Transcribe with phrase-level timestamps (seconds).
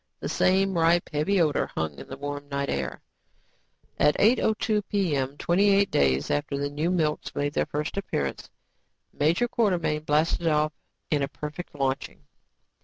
[0.19, 3.01] The same ripe, heavy odor hung in the warm night air.
[3.99, 8.49] At 8:02 p.m., twenty eight days after the new milks made their first appearance,
[9.13, 10.73] Major Quartermain blasted off
[11.11, 12.23] in a perfect launching.